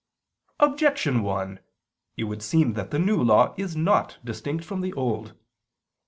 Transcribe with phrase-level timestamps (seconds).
[0.59, 1.59] Objection 1:
[2.17, 5.35] It would seem that the New Law is not distinct from the Old.